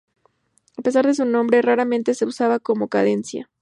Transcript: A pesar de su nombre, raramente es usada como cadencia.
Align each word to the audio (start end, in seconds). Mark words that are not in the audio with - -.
A 0.77 0.81
pesar 0.81 1.05
de 1.05 1.13
su 1.13 1.25
nombre, 1.25 1.61
raramente 1.61 2.09
es 2.09 2.21
usada 2.23 2.57
como 2.57 2.87
cadencia. 2.87 3.51